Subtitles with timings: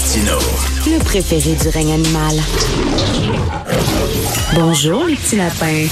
[0.00, 0.36] Martino.
[0.86, 2.34] Le préféré du règne animal.
[4.54, 5.86] Bonjour, les petits lapins.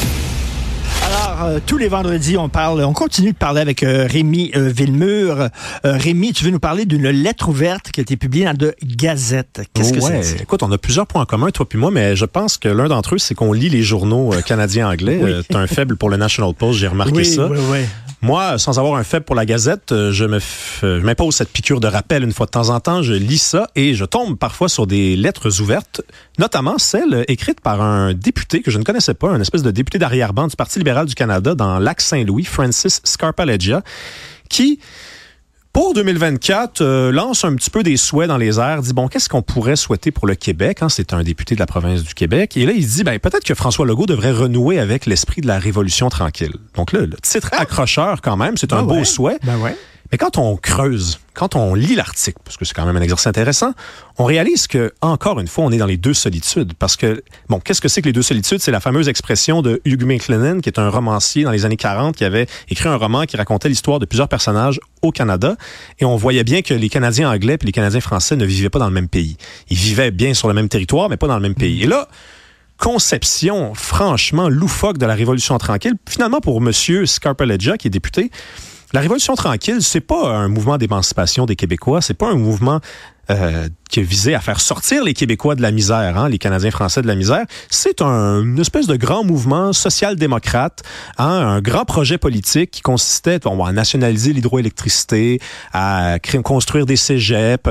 [1.06, 4.68] Alors, euh, tous les vendredis, on parle, on continue de parler avec euh, Rémi euh,
[4.68, 5.40] Villemur.
[5.40, 5.48] Euh,
[5.84, 9.62] Rémi, tu veux nous parler d'une lettre ouverte qui a été publiée dans de Gazette.
[9.72, 10.22] Qu'est-ce que Ouais.
[10.22, 10.42] c'est?
[10.42, 12.88] Écoute, on a plusieurs points en commun, toi puis moi, mais je pense que l'un
[12.88, 15.18] d'entre eux, c'est qu'on lit les journaux euh, canadiens-anglais.
[15.22, 15.30] Oui.
[15.30, 17.46] Euh, T'as un faible pour le National Post, j'ai remarqué Oui, ça.
[17.46, 17.78] oui, oui.
[18.24, 21.86] Moi, sans avoir un faible pour la Gazette, euh, euh, je m'impose cette piqûre de
[21.86, 23.02] rappel une fois de temps en temps.
[23.02, 26.00] Je lis ça et je tombe parfois sur des lettres ouvertes,
[26.38, 29.98] notamment celle écrite par un député que je ne connaissais pas, un espèce de député
[29.98, 33.82] d'arrière-ban du Parti libéral du Canada dans Lac-Saint-Louis, Francis Scarpaleggia,
[34.48, 34.80] qui
[35.74, 39.28] pour 2024, euh, lance un petit peu des souhaits dans les airs, dit bon, qu'est-ce
[39.28, 40.88] qu'on pourrait souhaiter pour le Québec hein?
[40.88, 42.56] C'est un député de la province du Québec.
[42.56, 45.58] Et là, il dit ben peut-être que François Legault devrait renouer avec l'esprit de la
[45.58, 46.54] révolution tranquille.
[46.76, 49.38] Donc là, le titre accrocheur quand même, c'est un Ah beau souhait.
[49.42, 49.76] Ben ouais.
[50.14, 53.26] Mais quand on creuse, quand on lit l'article, parce que c'est quand même un exercice
[53.26, 53.72] intéressant,
[54.16, 56.74] on réalise que, encore une fois, on est dans les deux solitudes.
[56.78, 58.60] Parce que, bon, qu'est-ce que c'est que les deux solitudes?
[58.60, 62.14] C'est la fameuse expression de Hugh McLennan, qui est un romancier dans les années 40,
[62.14, 65.56] qui avait écrit un roman qui racontait l'histoire de plusieurs personnages au Canada.
[65.98, 68.78] Et on voyait bien que les Canadiens anglais et les Canadiens français ne vivaient pas
[68.78, 69.36] dans le même pays.
[69.68, 71.82] Ils vivaient bien sur le même territoire, mais pas dans le même pays.
[71.82, 72.06] Et là,
[72.78, 75.94] conception franchement loufoque de la Révolution tranquille.
[76.08, 78.30] Finalement, pour Monsieur Scarpaleggia, qui est député,
[78.94, 82.78] la Révolution tranquille, c'est pas un mouvement d'émancipation des Québécois, c'est pas un mouvement
[83.28, 87.02] euh, qui visait à faire sortir les Québécois de la misère, hein, les Canadiens français
[87.02, 87.44] de la misère.
[87.70, 90.84] C'est un, une espèce de grand mouvement social-démocrate,
[91.18, 95.40] hein, un grand projet politique qui consistait bon, à nationaliser l'hydroélectricité,
[95.72, 97.70] à construire des cégeps.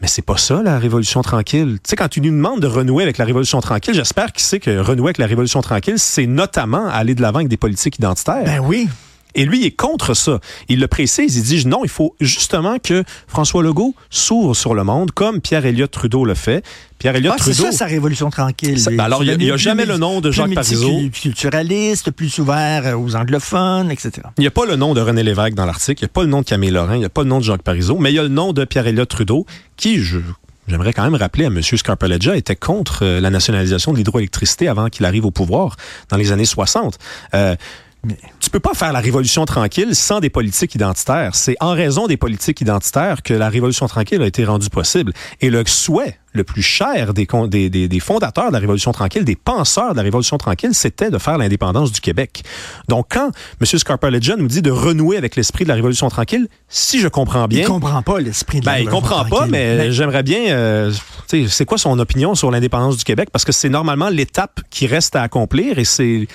[0.00, 1.78] Mais c'est pas ça, la Révolution tranquille.
[1.82, 4.60] Tu sais, quand tu nous demandes de renouer avec la Révolution tranquille, j'espère qu'il sait
[4.60, 8.44] que renouer avec la Révolution tranquille, c'est notamment aller de l'avant avec des politiques identitaires.
[8.44, 8.88] Ben oui.
[9.34, 10.38] Et lui, il est contre ça.
[10.68, 14.84] Il le précise, il dit non, il faut justement que François Legault s'ouvre sur le
[14.84, 16.64] monde, comme Pierre Elliott Trudeau le fait.
[16.98, 17.70] Pierre Elliott Ah, c'est Trudeau.
[17.72, 18.78] ça, sa révolution tranquille.
[18.80, 20.88] Ça- ben alors, il y a- Plus jamais le nom de plus Jacques Parizeau.
[21.00, 24.12] multiculturaliste, plus ouvert euh, aux anglophones, etc.
[24.38, 26.22] Il n'y a pas le nom de René Lévesque dans l'article, il n'y a pas
[26.22, 28.10] le nom de Camille Lorrain, il n'y a pas le nom de Jacques Parizeau, mais
[28.12, 29.44] il y a le nom de Pierre Elliott Trudeau,
[29.76, 30.18] qui, je,
[30.68, 31.60] j'aimerais quand même rappeler à M.
[31.62, 35.76] Scarpaleggia, était contre euh, la nationalisation de l'hydroélectricité avant qu'il arrive au pouvoir
[36.08, 36.98] dans les années 60.
[37.34, 37.54] Euh,
[38.54, 41.34] peux pas faire la révolution tranquille sans des politiques identitaires.
[41.34, 45.12] C'est en raison des politiques identitaires que la révolution tranquille a été rendue possible.
[45.40, 48.92] Et le souhait le plus cher des, con- des, des, des fondateurs de la révolution
[48.92, 52.44] tranquille, des penseurs de la révolution tranquille, c'était de faire l'indépendance du Québec.
[52.88, 53.66] Donc quand M.
[53.78, 57.62] Scarpaleggia nous dit de renouer avec l'esprit de la révolution tranquille, si je comprends bien...
[57.62, 59.50] Il comprend pas l'esprit de la Ben, il révolution comprend pas, tranquille.
[59.52, 60.50] mais j'aimerais bien.
[60.50, 60.92] euh,
[61.48, 63.30] c'est quoi son opinion sur l'indépendance du Québec?
[63.32, 66.26] Parce que c'est normalement l'étape qui reste à accomplir et c'est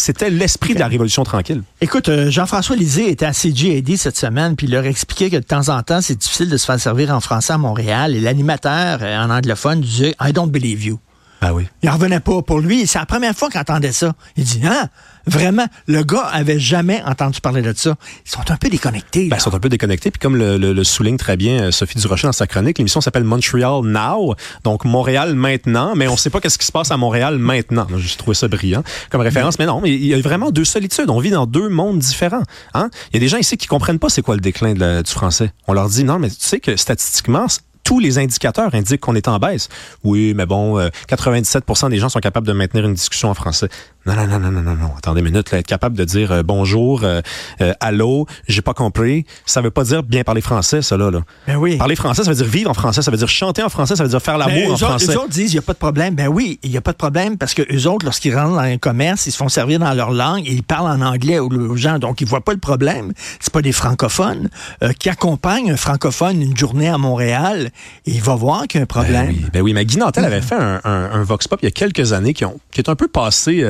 [0.00, 1.62] c'était l'esprit de la révolution tranquille.
[1.80, 5.42] Écoute, euh, Jean-François Lisée était à CJAD cette semaine, puis il leur expliquait que de
[5.42, 8.14] temps en temps, c'est difficile de se faire servir en français à Montréal.
[8.14, 10.98] Et l'animateur euh, en anglophone disait I don't believe you.
[11.40, 11.68] Ah oui.
[11.82, 12.42] Il en revenait pas.
[12.42, 14.12] Pour lui, c'est la première fois qu'il entendait ça.
[14.36, 14.88] Il dit, ah,
[15.26, 17.94] vraiment, le gars avait jamais entendu parler de ça.
[18.26, 19.28] Ils sont un peu déconnectés.
[19.28, 20.10] Ben, ils sont un peu déconnectés.
[20.10, 23.00] Puis comme le, le- le souligne très bien euh, Sophie Durocher dans sa chronique, l'émission
[23.00, 24.34] s'appelle Montreal Now,
[24.64, 27.86] donc Montréal maintenant, mais on sait pas qu'est-ce qui se passe à Montréal maintenant.
[27.96, 29.58] J'ai trouvé ça brillant comme référence.
[29.60, 31.08] Mais non, il y a vraiment deux solitudes.
[31.08, 32.42] On vit dans deux mondes différents.
[32.74, 32.90] Hein?
[33.12, 35.02] Il y a des gens ici qui comprennent pas c'est quoi le déclin de la-
[35.04, 35.52] du français.
[35.68, 37.46] On leur dit, non, mais tu sais que statistiquement,
[37.88, 39.70] tous les indicateurs indiquent qu'on est en baisse.
[40.04, 43.70] Oui, mais bon, euh, 97% des gens sont capables de maintenir une discussion en français.
[44.08, 44.90] Non, non, non, non, non, non, non.
[44.96, 47.20] Attendez une minute, là, être capable de dire euh, bonjour, euh,
[47.60, 51.10] euh, allô, j'ai pas compris, ça veut pas dire bien parler français, ça là.
[51.10, 51.20] là.
[51.46, 51.76] Ben oui.
[51.76, 54.02] Parler français, ça veut dire vivre en français, ça veut dire chanter en français, ça
[54.02, 55.12] veut dire faire Ben, l'amour en eux, autres, français.
[55.12, 56.14] eux autres disent, il n'y a pas de problème.
[56.14, 58.58] Ben oui, il n'y a pas de problème parce que eux autres, lorsqu'ils rentrent dans
[58.60, 61.76] un commerce, ils se font servir dans leur langue et ils parlent en anglais aux,
[61.76, 61.98] gens.
[61.98, 63.12] Donc, ils voient pas le problème.
[63.40, 64.48] C'est pas des francophones
[64.82, 67.70] euh, qui accompagnent un francophone une journée à Montréal
[68.06, 69.26] et il va voir qu'il y a un problème.
[69.26, 71.66] Ben oui, ben oui, mais Guy Nantel avait fait un, un- un vox pop il
[71.66, 73.62] y a quelques années qui, ont, qui est un peu passé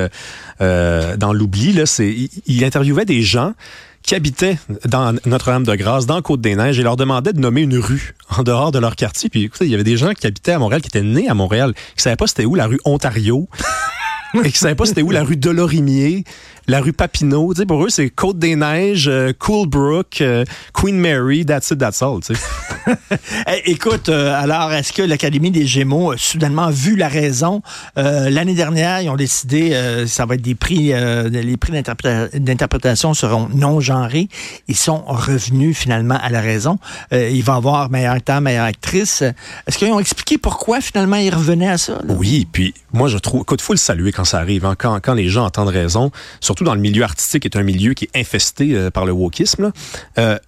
[0.60, 1.72] euh, dans l'oubli.
[1.72, 3.54] Là, c'est, il, il interviewait des gens
[4.02, 8.72] qui habitaient dans Notre-Dame-de-Grâce, dans Côte-des-Neiges, et leur demandait de nommer une rue en dehors
[8.72, 9.28] de leur quartier.
[9.28, 11.34] Puis écoutez, il y avait des gens qui habitaient à Montréal, qui étaient nés à
[11.34, 13.48] Montréal, qui savaient pas c'était où la rue Ontario.
[14.44, 16.24] et qui savaient pas c'était où la rue Delorimier,
[16.66, 17.52] la rue Papineau.
[17.52, 22.20] Tu sais, pour eux, c'est Côte-des-Neiges, euh, Coolbrook, euh, Queen Mary, that's it, that's all.
[22.20, 22.40] tu sais.
[23.50, 27.62] Eh, écoute, euh, alors, est-ce que l'Académie des Gémeaux a soudainement vu la raison?
[27.96, 31.72] Euh, L'année dernière, ils ont décidé, euh, ça va être des prix, euh, les prix
[31.72, 34.28] d'interpréta- d'interprétation seront non genrés.
[34.68, 36.78] Ils sont revenus finalement à la raison.
[37.12, 39.22] Il va y avoir meilleur acteur, meilleure actrice.
[39.66, 41.94] Est-ce qu'ils ont expliqué pourquoi finalement ils revenaient à ça?
[42.04, 42.14] là?
[42.18, 45.14] Oui, puis moi je trouve, écoute, faut le saluer quand ça arrive, hein, quand, quand
[45.14, 48.18] les gens entendent raison, surtout dans le milieu artistique, qui est un milieu qui est
[48.18, 49.72] infesté par le wokisme.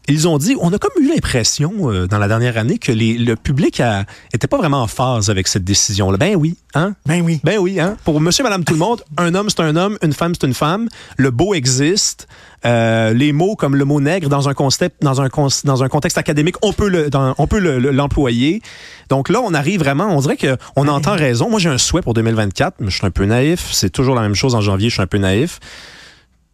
[0.08, 1.72] ils ont dit, on a comme eu l'impression
[2.08, 5.48] dans la dernière année que les, le public a, était pas vraiment en phase avec
[5.48, 6.16] cette décision-là.
[6.16, 6.94] Ben oui, hein?
[7.04, 7.40] Ben oui.
[7.44, 7.96] Ben oui, hein?
[8.04, 10.54] Pour monsieur, madame, tout le monde, un homme, c'est un homme, une femme, c'est une
[10.54, 10.88] femme.
[11.16, 12.28] Le beau existe.
[12.66, 15.28] Euh, les mots comme le mot nègre dans un contexte, dans un,
[15.64, 18.62] dans un contexte académique, on peut le, dans, on peut l'employer.
[19.08, 21.48] Donc là, on arrive vraiment, on dirait que on entend raison.
[21.50, 23.68] Moi, j'ai un souhait pour 2024, mais je suis un peu naïf.
[23.72, 25.58] C'est toujours la même chose en janvier, je suis un peu naïf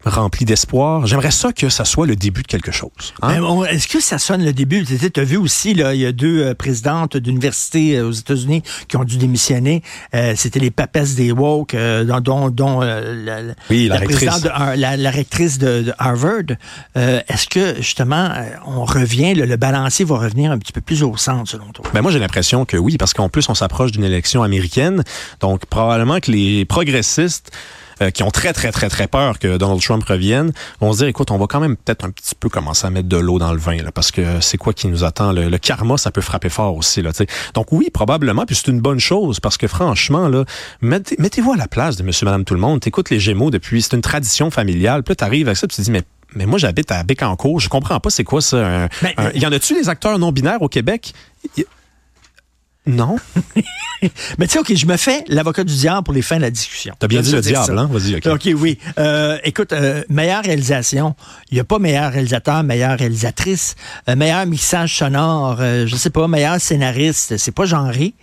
[0.04, 1.06] rempli d'espoir.
[1.06, 3.14] J'aimerais ça que ça soit le début de quelque chose.
[3.22, 3.64] Hein?
[3.69, 4.84] Est-ce que ça sonne le début?
[4.84, 8.62] Tu as vu aussi, là, il y a deux euh, présidentes d'université euh, aux États-Unis
[8.88, 9.82] qui ont dû démissionner.
[10.14, 14.43] Euh, c'était les papesses des woke, dont, dont la, oui, la, rectrice.
[14.43, 16.56] De, la, rectrice de, Harvard.
[16.94, 18.31] Est-ce que, justement,
[18.66, 21.84] on revient, le, balancier va revenir un petit peu plus au centre, selon toi?
[21.94, 25.02] Ben moi, j'ai l'impression que oui, parce qu'en plus, on s'approche d'une élection américaine.
[25.40, 27.52] Donc, probablement que les progressistes
[28.02, 31.06] euh, qui ont très, très, très, très peur que Donald Trump revienne, vont se dire,
[31.06, 33.52] écoute, on va quand même peut-être un petit peu commencer à mettre de l'eau dans
[33.52, 35.32] le vin, là, parce que c'est quoi qui nous attend?
[35.32, 37.02] Le, karma, ça peut frapper fort aussi.
[37.02, 37.26] Là, sais.
[37.54, 40.44] Donc oui, probablement, puis c'est une bonne chose, parce que franchement, là,
[40.81, 42.81] mettez, mettez-vous à la place de monsieur, madame, tout le monde.
[42.81, 45.02] T'écoutes les Gémeaux depuis, c'est une tradition familiale.
[45.02, 46.02] Puis là, t'arrives avec ça, puis tu te dis, mais
[46.34, 47.60] mais moi, j'habite à Bécancourt.
[47.60, 48.88] Je comprends pas c'est quoi ça.
[49.34, 51.14] Il y en a-tu des acteurs non binaires au Québec?
[52.86, 53.16] Non.
[54.38, 56.50] Mais tu sais, OK, je me fais l'avocat du diable pour les fins de la
[56.50, 56.94] discussion.
[56.98, 57.88] T'as bien dit le diable, hein?
[57.90, 58.26] Vas-y, OK.
[58.26, 58.78] OK, oui.
[58.98, 61.16] Euh, écoute, euh, meilleure réalisation.
[61.50, 63.74] Il n'y a pas meilleur réalisateur, meilleure réalisatrice.
[64.08, 67.36] Euh, meilleur mixage sonore, je sais pas, meilleur scénariste.
[67.36, 68.14] C'est pas genré.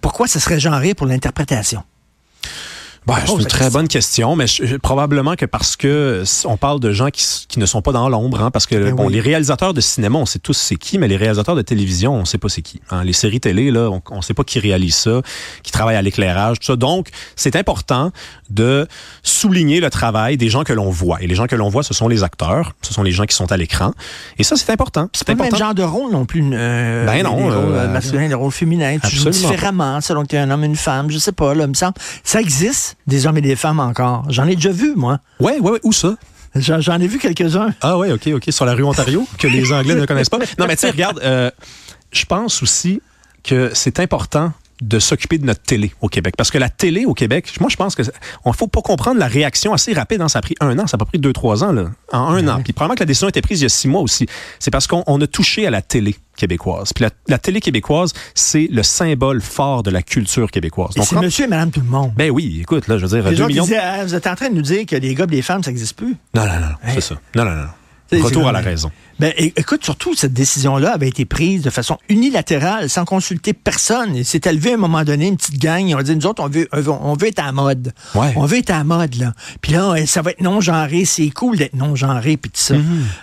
[0.00, 1.82] pourquoi ce serait genré pour l'interprétation?
[3.06, 4.44] Bah, c'est une très bonne question, mais
[4.82, 8.42] probablement que parce que on parle de gens qui, qui ne sont pas dans l'ombre,
[8.42, 11.08] hein, parce que ben bon, les réalisateurs de cinéma, on sait tous c'est qui, mais
[11.08, 12.80] les réalisateurs de télévision, on sait pas c'est qui.
[12.90, 13.02] Hein.
[13.04, 15.22] Les séries télé, là, on, on sait pas qui réalise ça,
[15.62, 16.76] qui travaille à l'éclairage, tout ça.
[16.76, 18.12] Donc, c'est important
[18.50, 18.86] de
[19.22, 21.22] souligner le travail des gens que l'on voit.
[21.22, 23.34] Et les gens que l'on voit, ce sont les acteurs, ce sont les gens qui
[23.34, 23.92] sont à l'écran.
[24.38, 25.08] Et ça, c'est important.
[25.14, 25.48] C'est pas important.
[25.48, 26.44] le même genre de rôle non plus.
[26.52, 27.36] Euh, ben non.
[27.36, 28.98] Des rôles euh, masculins, des rôles féminins.
[28.98, 31.10] Tu joues différemment selon que tu es un homme, une femme.
[31.10, 31.94] Je sais pas, là, me semble.
[32.24, 34.24] Ça existe des hommes et des femmes encore.
[34.28, 35.20] J'en ai déjà vu, moi.
[35.38, 35.80] Ouais, ouais, ouais.
[35.82, 36.16] Où ça?
[36.54, 37.72] J'en ai vu quelques-uns.
[37.80, 38.44] Ah ouais, ok, ok.
[38.48, 40.38] Sur la rue Ontario, que les Anglais ne connaissent pas.
[40.58, 41.50] Non, mais tu sais, regarde, euh,
[42.10, 43.00] je pense aussi
[43.44, 46.34] que c'est important de s'occuper de notre télé au Québec.
[46.36, 48.02] Parce que la télé au Québec, moi, je pense que
[48.44, 50.20] on faut pas comprendre la réaction assez rapide.
[50.20, 50.28] Hein.
[50.28, 51.90] Ça a pris un an, ça a pas pris deux, trois ans, là.
[52.12, 52.60] En un an.
[52.62, 54.26] Puis probablement que la décision a été prise il y a six mois aussi.
[54.58, 56.92] C'est parce qu'on a touché à la télé québécoise.
[56.92, 60.94] Puis la, télé québécoise, c'est le symbole fort de la culture québécoise.
[60.96, 62.12] c'est monsieur et madame tout le monde.
[62.16, 63.66] Ben oui, écoute, là, je veux dire, les millions...
[63.80, 65.70] Ah, vous êtes en train de nous dire que les gars et les femmes, ça
[65.70, 66.16] n'existe plus?
[66.34, 67.16] Non, non, non, c'est ça.
[67.34, 68.22] Non, non, non.
[68.24, 68.90] Retour à la raison.
[69.20, 74.16] Ben, écoute, surtout, cette décision-là avait été prise de façon unilatérale, sans consulter personne.
[74.16, 75.86] Il s'est élevé à un moment donné une petite gang.
[75.86, 77.92] Ils ont dit, nous autres, on veut, on veut être à mode.
[78.14, 79.34] On veut être à mode, là.
[79.60, 81.04] Puis là, ça va être non-genré.
[81.04, 82.76] C'est cool d'être non-genré, puis tout ça.
[82.76, 82.82] Mm-hmm.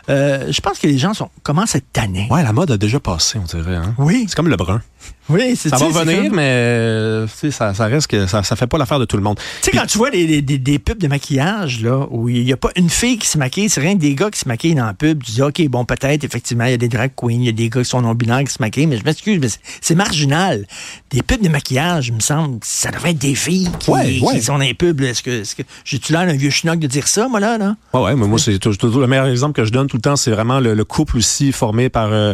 [0.10, 2.28] Euh, je pense que les gens sont, commencent à être tannés.
[2.30, 3.78] Ouais, la mode a déjà passé, on dirait.
[3.78, 3.96] Hein?
[3.98, 4.26] Oui.
[4.28, 4.84] C'est comme le brun.
[5.30, 5.78] Oui, c'est ça.
[5.78, 9.18] va venir, mais euh, ça, ça reste que ça, ça fait pas l'affaire de tout
[9.18, 9.38] le monde.
[9.62, 12.54] Tu sais, quand tu vois des, des, des, pubs de maquillage, là, où il n'y
[12.54, 14.76] a pas une fille qui se maquille, c'est rien que des gars qui se maquillent
[14.76, 17.32] dans la pub, tu dis, OK, bon, peut-être, effectivement, il y a des drag queens,
[17.32, 19.48] il y a des gars qui sont non-binaires qui se maquillent, mais je m'excuse, mais
[19.82, 20.68] c'est marginal.
[21.10, 24.60] Des pubs de maquillage, il me semble, ça devrait être des filles qui, sont dans
[24.60, 25.02] les pubs.
[25.02, 27.58] Est-ce que, est que j'ai-tu l'air d'un vieux schnock de dire ça, moi, là?
[27.58, 27.76] là?
[27.94, 30.16] Ouais, ouais, mais moi, c'est toujours le meilleur exemple que je donne tout le temps,
[30.16, 32.12] c'est vraiment le, couple aussi formé par.
[32.12, 32.34] Euh,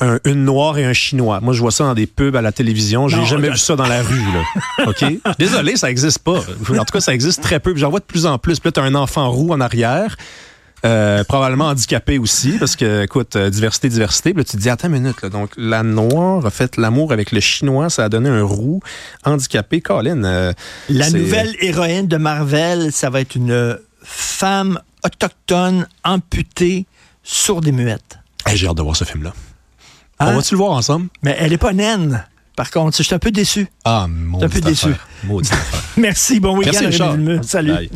[0.00, 1.40] un, une noire et un chinois.
[1.40, 3.08] Moi, je vois ça dans des pubs à la télévision.
[3.08, 4.86] J'ai jamais vu ça dans la rue, là.
[4.86, 5.04] OK?
[5.38, 6.38] Désolé, ça existe pas.
[6.38, 7.74] En tout cas, ça existe très peu.
[7.76, 8.60] J'en vois de plus en plus.
[8.60, 10.16] Puis là, t'as un enfant roux en arrière.
[10.84, 14.32] Euh, probablement handicapé aussi, parce que, écoute, euh, diversité, diversité.
[14.32, 17.12] Puis là, tu te dis, attends une minute, là, donc la noire a fait l'amour
[17.12, 18.80] avec le chinois, ça a donné un roux
[19.24, 19.80] handicapé.
[19.80, 20.22] Colin.
[20.24, 20.52] Euh,
[20.88, 26.86] la nouvelle héroïne de Marvel, ça va être une femme autochtone amputée,
[27.24, 28.18] sourde et muette.
[28.54, 29.32] J'ai hâte de voir ce film-là.
[30.20, 30.32] On hein?
[30.36, 31.08] va-tu le voir ensemble?
[31.22, 32.24] Mais elle n'est pas naine.
[32.56, 33.68] Par contre, je suis un peu déçu.
[33.84, 34.88] Ah, mon un peu déçu.
[35.96, 36.90] Merci, bon week-end.
[37.42, 37.88] Salut.